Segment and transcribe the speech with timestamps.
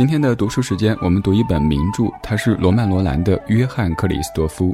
[0.00, 4.70] 今天的读书时间，我们读一本名著，它是罗曼·罗兰的《约翰·克里斯多夫》。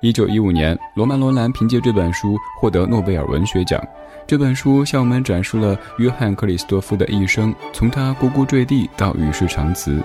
[0.00, 3.80] 一九一五年，罗曼·罗兰凭借这本书获得诺贝尔文学奖。
[4.26, 10.02] 这本书向我们展示了约翰·克里斯多夫的一生，从他呱呱坠地到与世长辞。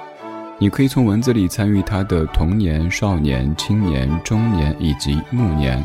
[0.59, 5.83] 你可以从文字里参与他的童年、少年、青年、中年以及暮年。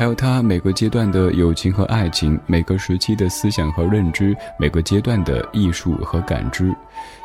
[0.00, 6.74] 还有他每个阶段的友情和爱情，每个时期的思想和认知，每个阶段的艺术和感知，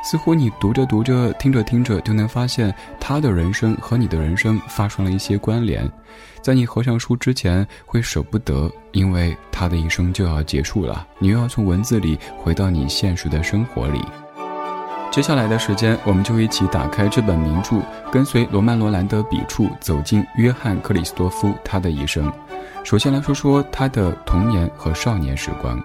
[0.04, 5.89] 似乎你读着读着，听着听着，就能发现他的人生和你的人生发生了一些关联。
[6.42, 14.02] 在你合上书之前，会舍不得，因为他的一生就要结束了，你又要从文字里回到你现实的生活里。
[15.15, 17.78] 接下来的时间，我们就一起打开这本名著，
[18.11, 22.29] 跟随罗曼·罗兰的笔触，走进约翰·克里斯多夫他的一生。
[22.83, 25.82] 首先来说说他的童年和少年时光。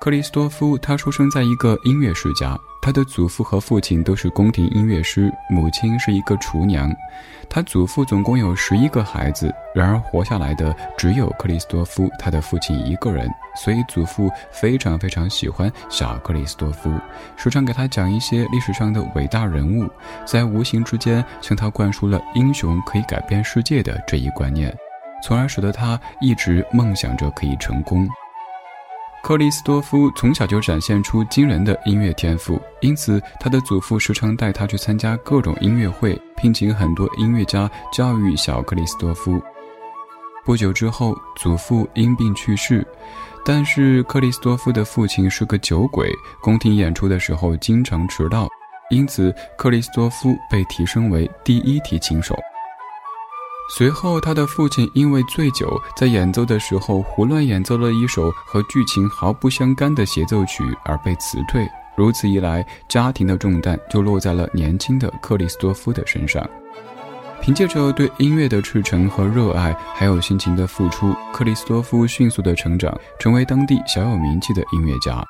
[0.00, 6.88] 克里斯多夫他出生在一个音乐世家，他的祖父和父亲都是宫廷音乐师，母亲是一个厨娘。
[7.50, 16.88] 他祖父总共有十一个孩子，然而活下来的只有克里斯多夫他的父亲一个人，所以祖父非常非常喜欢小克里斯多夫，
[17.36, 19.90] 时常给他讲一些历史上的伟大人物，
[20.24, 24.72] 在无形之间向他灌输了英雄可以改变世界的这一观念，
[25.24, 28.08] 从而使得他一直梦想着可以成功。
[29.26, 39.42] 克里斯多夫从小就展现出惊人的音乐天赋，因此他的祖父时常带他去参加各种音乐会，聘请很多音乐家教育小克里斯多夫。
[40.44, 42.86] 不久之后，祖父因病去世，
[43.44, 46.08] 但是克里斯多夫的父亲是个酒鬼，
[46.40, 48.48] 宫廷演出的时候经常迟到，
[48.90, 52.38] 因此克里斯多夫被提升为第一提琴手。
[53.68, 61.68] 随后，他的父亲因为醉酒，在演奏的时候胡乱演奏了一首和剧情毫不相干的协奏曲，而被辞退。
[61.96, 66.48] 如此一来，家庭的重担就落在了年轻的克里斯多夫的身上。
[67.40, 75.22] 凭借着对音乐的赤诚和热爱，还有辛勤的付出，克里斯多夫迅速的成长，成为当地小有名气的音乐家。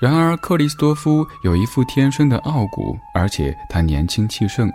[0.00, 4.70] 然而，克里斯多夫有一副天生的傲骨，而且他年轻气盛。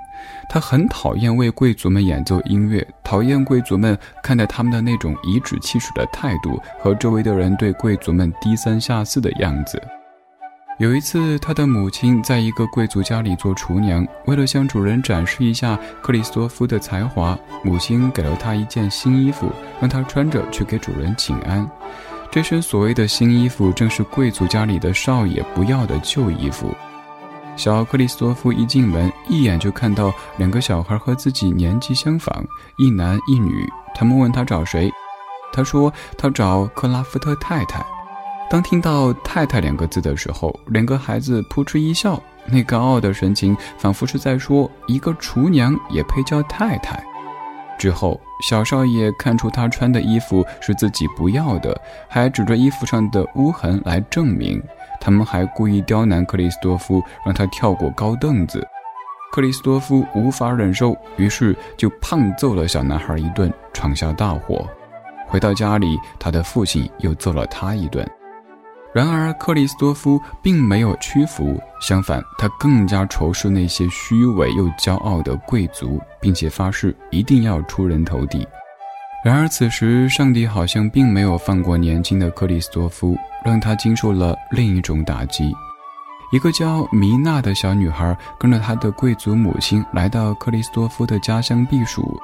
[0.47, 9.81] 他很讨厌为贵族们演奏音乐，讨厌贵族们看待他们的那种颐指气使的态度和周围的人对贵族们低三下四的样子。
[10.79, 21.69] 有一次，他的母亲在一个贵族家里做厨娘，为了向主人展示一下克里斯多夫的才华，母亲给了他一件新衣服，让他穿着去给主人请安。
[22.31, 26.71] 这身所谓的新衣服，正是贵族家里的少爷不要的旧衣服。
[27.55, 32.45] 小克里斯托夫一进门，一眼就看到两个小孩和自己年纪相仿，
[32.77, 33.67] 一男一女。
[33.95, 34.91] 他们问他找谁，
[35.51, 37.83] 他说他找克拉夫特太太。
[38.47, 47.03] 当听到“太太”两个字的时候，两个孩子扑哧一笑，那高傲的神情，仿佛是在说一个厨娘也配叫太太。
[47.77, 54.61] 之后，小少爷看出他穿的衣服是自己不要的，还指着衣服上的污痕来证明。
[55.01, 58.65] 他们还故意刁难克里斯多夫，让他跳过高凳子。
[59.31, 64.67] 克里斯多夫无法忍受，于是就胖揍了小男孩一顿，闯下大祸。
[65.27, 68.05] 回到家里，他的父亲又揍了他一顿。
[68.91, 78.47] 然而，克里斯多夫并没有屈服，相反，他更加仇视那些虚伪又骄傲的贵族，并且发誓一定要出人头地。
[79.23, 85.53] 然而，此时上帝好像并没有放过年轻的克里斯多夫，让他经受了另一种打击。
[86.31, 92.19] 一个叫米娜的小女孩跟着她的贵族母亲来到克里斯多夫的家乡避暑。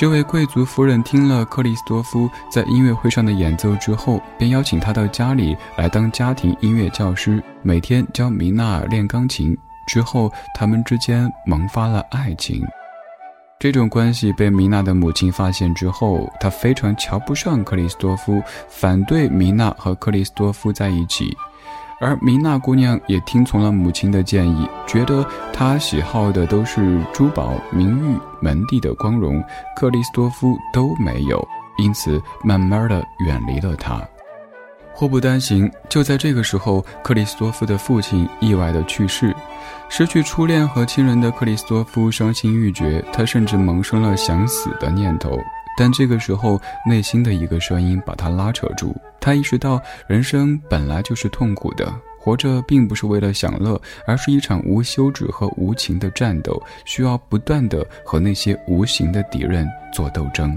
[0.00, 9.54] 这位贵族夫人听了克里斯多夫在音乐会上的演奏之后，便邀请他到家里来当家庭音乐教师，每天教米娜练钢琴。
[9.86, 12.66] 之后，他们之间萌发了爱情。
[13.58, 21.36] 这种关系被米娜的母亲发现之后，她非常瞧不上克里斯多夫，反对米娜和克里斯多夫在一起。
[22.00, 29.44] 而米娜姑娘也听从了母亲的建议，觉得她喜好的都是珠宝、名誉、门第的光荣，
[29.76, 31.46] 克里斯多夫都没有，
[31.76, 34.00] 因此慢慢的远离了他。
[34.94, 39.34] 祸不单行，就在这个时候，克里斯多夫的父亲意外的去世，
[39.90, 45.38] 失去初恋和亲人的克里斯多夫伤心欲绝，他甚至萌生了想死的念头。
[45.76, 48.94] 但这个时候，内心的一个声音把他拉扯住。
[49.18, 60.56] 他意识到，人生本来就是痛苦的，活着并不是为了享乐，而是一场无休止和无情的战斗，需要不断的和那些无形的敌人做斗争。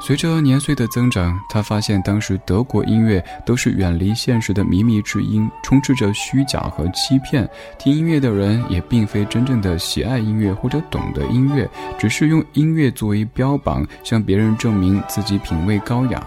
[0.00, 7.48] 随着年岁的增长，他发现当时德国音乐都是远离现实的靡靡之音，充斥着虚假和欺骗。
[7.78, 11.68] 听音乐的人也并非真正的喜爱音乐或者懂得音乐，
[11.98, 16.22] 只是用音乐作为标榜，向别人证明自己品味高雅。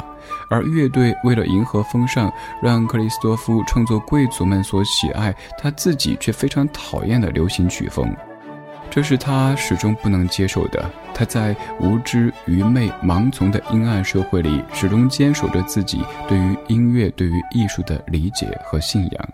[0.50, 2.32] 而乐队为了迎合风尚，
[2.62, 8.14] 让克里斯多夫创作贵族们所喜爱，他自己却非常讨厌的流行曲风。
[8.92, 10.88] 这是他始终不能接受的。
[11.14, 19.30] 他在无知、愚昧、盲从的阴暗社会里，始终坚守着自己对于音乐、对于艺术的理解和信仰。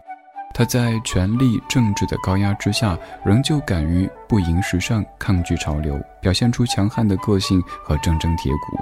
[0.54, 8.78] 他在权力、政治的高压之下，仍旧敢于不迎时尚、抗拒潮流，表现出强悍的个性和铮铮铁骨。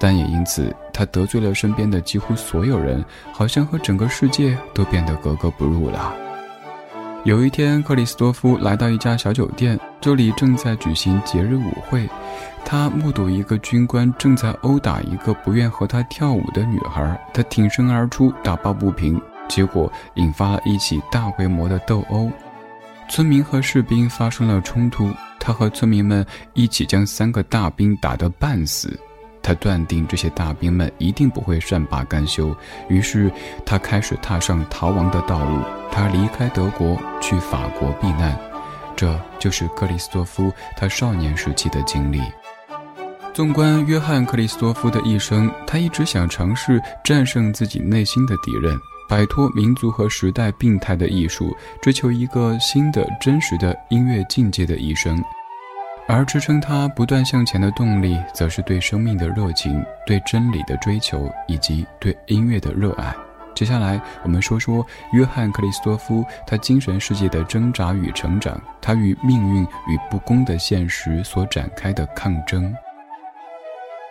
[0.00, 6.14] 但也因此，他得罪了身边的几乎所有人，好像和整个世界都变得格格不入了。
[7.24, 12.08] 有一天，克里斯多夫来到一家小酒店，这里正在举行节日舞会。
[12.64, 22.30] 他目睹一个军官正在殴打一个不愿和他跳舞的女孩，他挺身而出，打抱不平，结果引发了一起大规模的斗殴。
[23.10, 26.24] 村民和士兵发生了冲突，他和村民们
[26.54, 28.98] 一起将三个大兵打得半死。
[29.42, 32.54] 他断定这些大兵们一定不会善罢甘休，
[32.88, 33.30] 于是
[33.64, 35.62] 他开始踏上逃亡的道路。
[35.90, 38.38] 他离开德国去法国避难，
[38.94, 42.20] 这就是克里斯多夫他少年时期的经历。
[43.32, 48.76] 纵观约翰·克里斯多夫的一生，他一直想尝试战胜自己内心的敌人，
[49.08, 55.22] 摆脱民族和时代病态的艺术，追求一个新的真实的音乐境界的一生。
[56.12, 63.14] 而支撑他不断向前的动力，则是对生命的热情、对真理的追求以及对音乐的热爱。
[63.54, 72.74] 接下来，我们说说约翰·克里斯多夫他精神世界的挣扎与成长，他与命运与不公的现实所展开的抗争。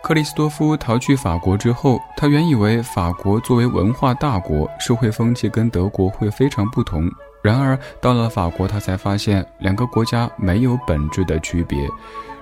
[0.02, 7.10] 克里斯多夫逃去法国之后，他原以为法国作为文化大国，社会风气跟德国会非常不同。
[7.42, 11.88] 然而，到了法国，他才发现两个国家没有本质的区别。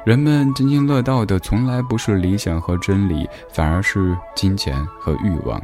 [0.05, 5.61] 人们津津乐道的从来不是理想和真理，反而是金钱和欲望。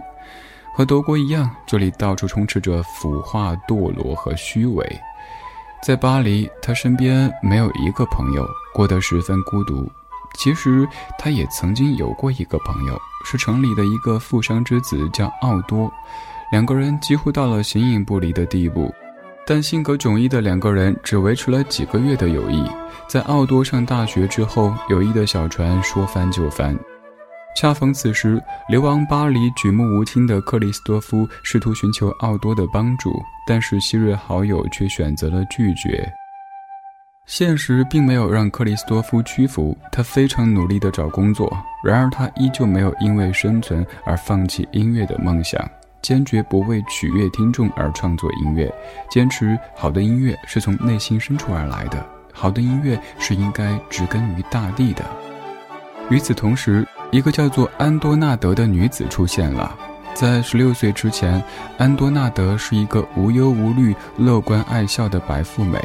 [0.77, 5.01] 和德国一样，这里到处充斥着腐化、堕落和虚伪。
[5.83, 9.91] 在巴黎，他身边没有一个朋友，过得十分孤独。
[10.37, 10.87] 其实，
[11.19, 15.93] 他也曾经有过一个朋友，是城里的一个富商之子，叫奥多。
[16.51, 18.93] 两个人几乎到了形影不离的地步。
[19.46, 22.64] 但性格迥异的两个人只维持了几个月的友谊，
[23.06, 26.75] 在奥多上大学之后，友谊的小船说翻就翻。
[27.56, 33.12] 恰逢此时，流亡巴黎、举目无亲的克里斯多夫试图寻求奥多的帮助，
[33.46, 36.11] 但是昔日好友却选择了拒绝。
[37.26, 41.50] 现实并没有让克里斯多夫屈服，他非常努力地找工作，
[41.85, 45.64] 然而他依旧没有因为生存而放弃音乐的梦想。
[46.05, 48.71] 坚决不为取悦听众而创作音乐，
[49.11, 55.03] 坚持好的音乐是从内心深处而来的，好的音乐是应该植根于大地的。
[56.11, 59.75] 与此同时，一个叫做安多纳德的女子出现了。
[60.12, 61.43] 在十六岁之前，
[61.79, 65.83] 安多纳德是一个无忧无虑、乐观爱笑的白富美。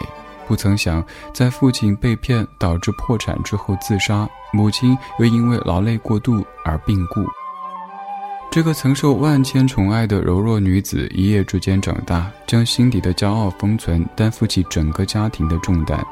[0.50, 1.02] 不曾想，
[1.34, 7.24] 在父亲被骗导致破产之后自杀，母亲又因为劳累过度而病故。
[8.52, 16.04] 这个曾受万千宠爱的柔弱女子，一夜之间长大，将心底的骄傲封存，担负起整个家庭的重担。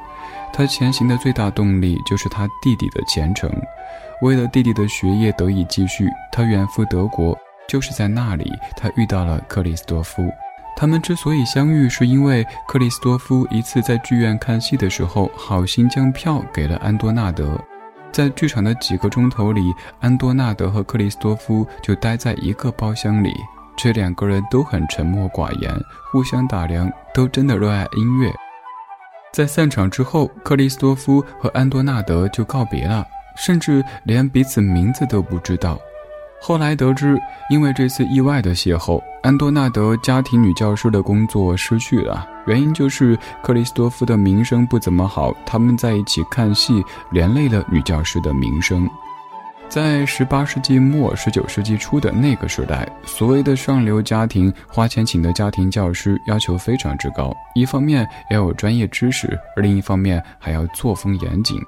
[0.54, 3.52] 她前行的最大动力就是她弟弟的前程。
[4.22, 7.36] 为了弟弟的学业得以继续，她远赴德国。
[7.68, 10.24] 就是在那里，她遇到了克里斯多夫。
[10.78, 17.60] 他们之所以相遇，是因为克里斯多夫一次在剧院看戏的时候，好心将票给了安多纳德。
[18.12, 23.34] 在剧场的几个钟头里，安多纳德和克里斯多夫就待在一个包厢里。
[23.76, 25.72] 这两个人都很沉默寡言，
[26.12, 28.34] 互相打量，都真的热爱音乐。
[29.32, 35.78] 在散场之后，克里斯多夫和安多纳德就告别了，甚至连彼此名字都不知道。
[36.42, 37.20] 后来得知，
[37.52, 42.28] 因为这次意外的邂逅，安多纳德家庭女教师的工作失去了。
[42.48, 48.90] 原因就是克里斯多夫的名声不怎么好，他们在一起看戏，连累了女教师的名声。
[49.70, 61.60] 在十八世纪末、十九世纪初的那个时代，所谓的上流家庭花钱请的家庭教师要求非常之高，一方面要有专业知识，而另一方面还要作风严谨。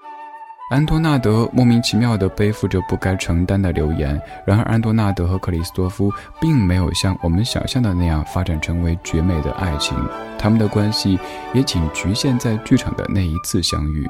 [0.69, 9.97] 安多纳德莫名其妙地背负着不该承担的流言，然而安多纳德和克里斯多夫并没有像我们想象的那样发展成为绝美的爱情，
[10.37, 11.17] 他们的关系
[11.55, 14.07] 也仅局限在剧场的那一次相遇。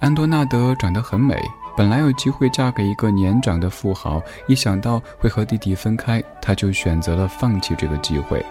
[0.00, 1.38] 安多纳德长得很美，
[1.76, 8.42] 本来有机会嫁给一个年长的富豪，一想到会和弟弟分开，她就选择了放弃这个机会。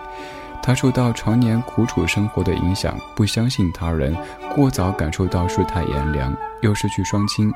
[0.63, 4.15] 他受到常年苦楚生活的影响，不相信他人，
[4.55, 7.51] 过早感受到世态炎凉，又失去双亲，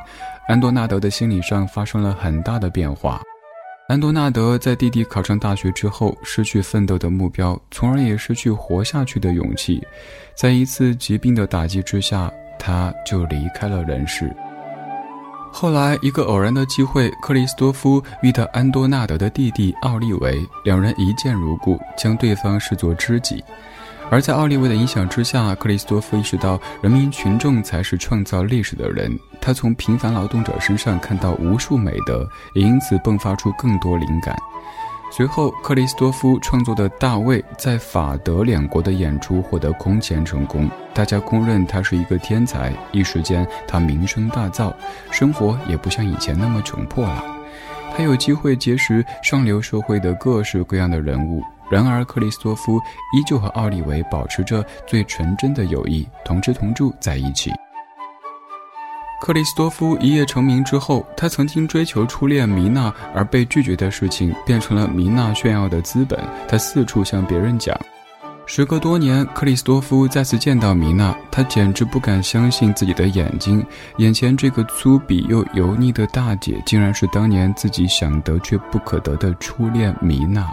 [0.50, 3.22] 安多纳德的心理上发生了很大的变化。
[3.88, 9.82] 安多纳德在弟弟考上大学之后，失去奋斗的目标，从而也失去活下去的勇气。
[10.36, 14.36] 在一次疾病的打击之下，他就离开了人世。
[15.60, 23.44] 后来，一个偶然的机会，克里斯多夫遇到安多纳德的弟弟奥利维，两人一见如故，将对方视作知己。
[24.12, 29.20] 而在奥利维的影响之下，克里斯多夫意识到人民群众才是创造历史的人。
[29.42, 34.38] 他从平凡劳动者身上看到无数美德，也因此迸发出更多灵感。
[35.10, 42.72] 随后，克里斯多夫创作的《大卫》在法德两国的演出获得空前成功，大家公认他是一个天才。
[42.92, 44.72] 一时间，他名声大噪，
[45.10, 47.24] 生活也不像以前那么窘迫了。
[47.96, 51.42] 他有机会结识上流社会的各式各样的人物。
[51.72, 52.78] 然而，克里斯多夫
[53.14, 57.52] 依旧和奥利维保持着最纯真的友谊，同吃同住在一起。
[59.20, 66.20] 克里斯多夫一夜成名之后，他曾经追求初恋米娜而被拒绝的事情，变成了米娜炫耀的资本。
[66.48, 67.78] 他四处向别人讲。
[68.46, 73.66] 时隔多年，克里斯多夫再次见到米娜，他简直不敢相信自己的眼睛，
[73.98, 80.48] 眼前这个粗鄙又油腻的大姐，竟然是当年自己想得却不可得的初恋米娜。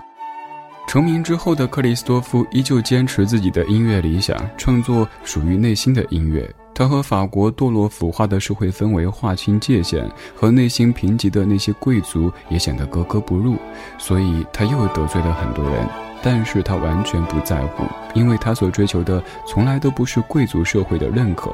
[0.89, 6.53] 成名之后的克里斯多夫依旧坚持自己的音乐理想，创作属于内心的音乐。
[6.75, 13.57] 他和法国堕落腐化的社会氛围划清界限，和内心贫瘠的那些贵族也显得格格不入。
[13.97, 15.89] 所以他又得罪了很多人，
[16.21, 21.51] 但是他完全不在乎，因为他所追求的从来都不是贵族社会的认可。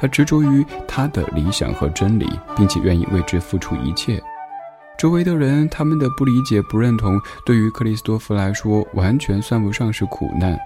[0.00, 2.26] 他执着于他的理想和真理，
[2.56, 4.22] 并且愿意为之付出一切。
[4.96, 10.58] 周围的人，他们的不理解、不认同，对于克里斯多夫来说，完全算不上是苦难。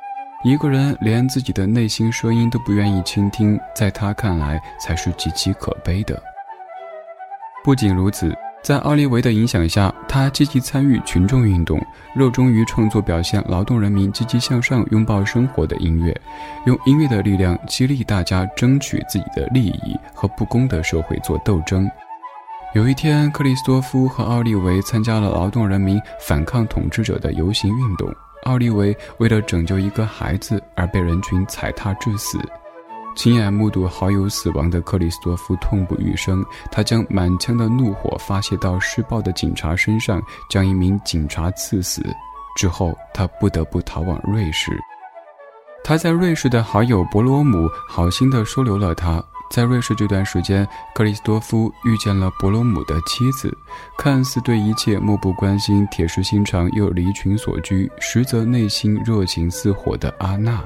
[0.47, 6.23] 一个人连自己的内心声音都不愿意倾听，在他看来，才是极其可悲的。
[7.65, 11.85] 不仅如此，在奥利维的影响下，他积极参与群众运动，
[12.15, 16.17] 热衷于创作表现劳动人民积极向上、拥抱生活的音乐，
[16.65, 21.91] 用音乐的力量激励大家争取自己的利益和不公的社会做斗争。
[22.73, 28.09] 有一天，克里斯多夫和奥利维参加了劳动人民反抗统治者的游行运动。
[28.47, 32.39] 奥利维为了拯救一个孩子而被人群踩踏致死。
[33.17, 42.03] 亲眼目睹好友死亡的克里斯多夫痛不欲生，他将满腔的怒火发泄到施暴的警察身上，将一名警察刺死。
[42.57, 44.79] 之后，他不得不逃往瑞士。
[45.83, 49.23] 他在瑞士的好友伯罗姆好心地收留了他。
[49.51, 53.57] 在瑞士这段时间，克里斯多夫遇见了伯罗姆的妻子，
[53.97, 60.63] 看似对一切漠不关心、铁石心肠又离群索居，实则内心热情似火的阿娜。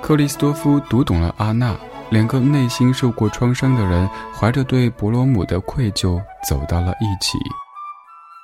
[0.00, 1.76] 克里斯多夫读懂了阿娜，
[2.10, 7.38] 两个内心受过创伤的人，怀着对伯罗姆的愧疚，走到了一起。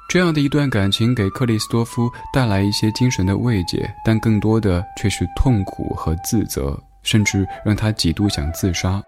[0.09, 9.03] 这样的一段感情给克里斯多夫带来一些精神的慰藉，但更多的却是痛苦和自责，甚至让他几度想自杀。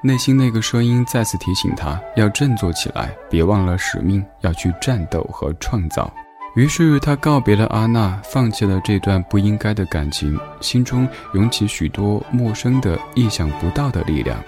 [0.00, 6.12] 内心那个声音再次提醒他要振作起来，别忘了使命，要去战斗和创造。
[6.54, 14.38] 于是他告别了阿娜，放弃了这段不应该的感情，心中涌起许多陌生的、意想不到的力量。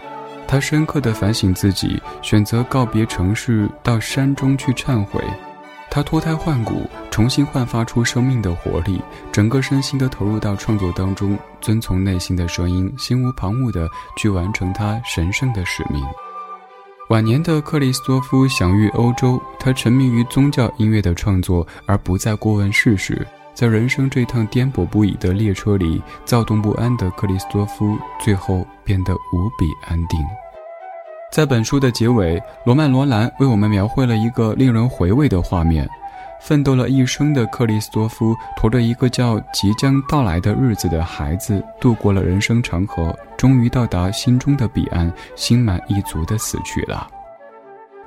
[0.48, 5.22] 他深刻地反省自己，选择告别城市，到山中去忏悔。
[5.90, 16.00] 他脱胎换骨，重新焕发出生命的活力，整个身心都投入到创作当中，遵从内心的声音，心无旁骛地去完成他神圣的使命。
[17.08, 23.26] 晚年的克里斯多夫享誉欧洲，他沉迷于宗教音乐的创作，而不再过问世事。
[23.52, 30.20] 在人生这趟颠簸不已的列车里，躁动不安的克里斯多夫最后变得无比安定。
[31.30, 35.88] 在本书的结尾，罗曼·罗兰为我们描绘了一个令人回味的画面：
[36.40, 47.06] 奋斗了一生的克里斯多夫，驮着一个叫“即将到来的日子”的孩子，度过了人生长河，终于到达心中的彼岸，心满意足地死去了。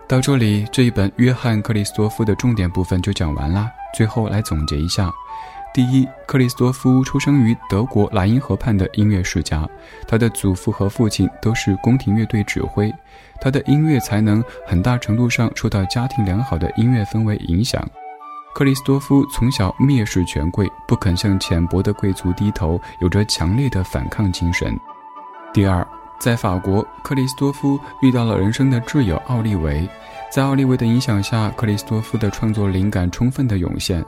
[0.06, 3.72] 到这里，这一本约翰·克里斯多夫的重点部分就讲完啦。
[3.96, 5.10] 最后来总结一下。
[5.74, 9.68] 第一，克里斯多夫出生于德国莱茵河畔的音乐世家，
[10.08, 12.94] 他的祖父和父亲都是宫廷乐队指挥，
[13.42, 17.84] 他的音乐才能很大程度上受到家庭良好的音乐氛围影响。
[18.54, 24.80] 克里斯多夫从小蔑视权贵，不肯向浅薄的贵族低头，有着强烈的反抗精神。
[25.52, 25.86] 第二。
[26.20, 29.86] 在法国，克里斯多夫遇到了人生的挚友奥利维，
[30.32, 34.02] 在奥利维的影响下，克里斯多夫的创作灵感充分的涌现。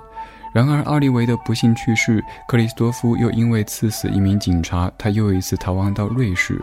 [0.56, 6.58] 然而，奥利维的不幸去世，克里斯多夫又因为刺死一名警察，他又一次逃亡到瑞士。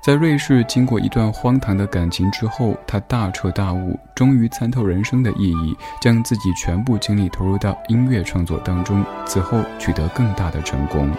[0.00, 11.10] 在瑞士，经过一段荒唐的感情之后，他大彻大悟，终于参透人生的意义，将自己全部精力投入到音乐创作当中，此后取得更大的成功。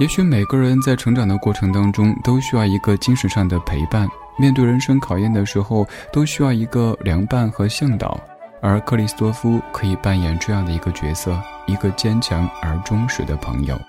[0.00, 8.20] 也许每个人在成长的过程当中，都需要一个精神上的陪伴，面对人生考验的时候，都需要一个凉伴和向导。
[8.66, 13.80] 而克里斯多夫可以扮演这样的一个角色，一个坚强而忠实的朋友。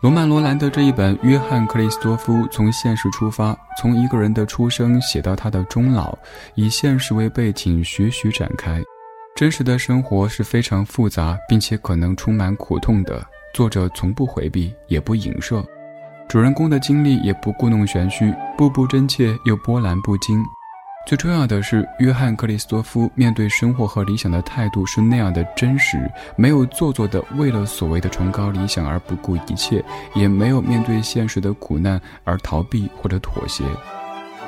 [0.00, 6.16] 罗曼·罗兰的这一本《约翰·克里斯多夫》，从现实出发，从一个人的出生写到他的终老，
[6.54, 8.82] 以现实为背景，徐徐展开。
[9.34, 13.22] 真实的生活是非常复杂，并且可能充满苦痛的。
[13.52, 15.62] 作者从不回避，也不影射。
[16.26, 20.42] 主人公的经历也不故弄玄虚，步步真切又波澜不惊。
[21.06, 25.96] 最重要的是，约翰·克里斯多夫面对生活和理想的态度是那样的真实，
[26.34, 29.84] 没有做作的为了所谓的崇高理想而不顾一切，
[30.16, 33.62] 也没有面对现实的苦难而逃避或者妥协。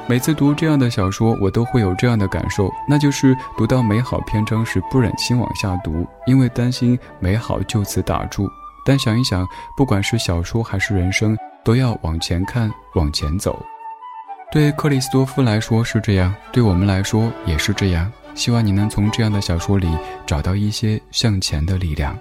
[0.09, 8.51] 每次读这样的小说，我都会有这样的感受，那就是读到美好篇章时不忍心往下读，因为担心美好就此打住。
[8.85, 9.47] 但想一想，
[9.77, 13.65] 不管是小说还是人生，都要往前看，往前走。
[14.51, 18.11] 对克里斯多夫来说是这样，对我们来说也是这样。
[18.35, 19.87] 希望你能从这样的小说里
[20.27, 22.19] 找到一些向前的力量。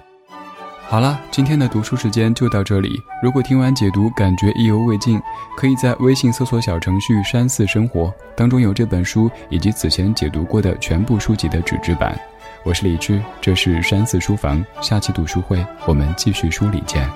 [0.90, 2.90] 好了，今天的读书时间就到这里。
[3.24, 5.22] 如果听完解读感觉意犹未尽，
[5.56, 12.20] 可以在微信搜索小程序“山寺生活”，当中有这本书以及此前解读过的全部书籍的纸质版。
[12.64, 17.10] 我是李志，这是山寺书房，下期读书会我们继续梳理见。